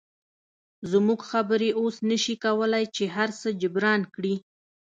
زموږ 0.91 1.19
خبرې 1.31 1.69
اوس 1.79 1.95
نشي 2.09 2.35
کولی 2.43 2.85
چې 2.95 3.03
هرڅه 3.15 3.47
جبران 3.61 4.01
کړي 4.15 4.35